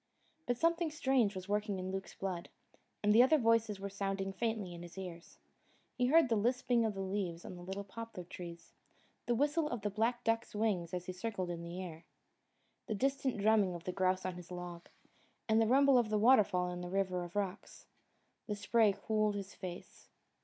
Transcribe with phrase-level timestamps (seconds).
[0.47, 2.49] But something strange was working in Luke's blood,
[3.03, 5.37] and other voices were sounding faintly in his ears.
[5.95, 8.73] He heard the lisping of the leaves on the little poplar trees,
[9.27, 12.03] the whistle of the black duck's wings as he circled in the air,
[12.87, 14.89] the distant drumming of the grouse on his log,
[15.47, 17.85] the rumble of the water fall in the River of Rocks.
[18.47, 20.09] The spray cooled his face.